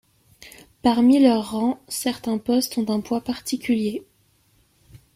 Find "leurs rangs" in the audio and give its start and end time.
1.19-1.79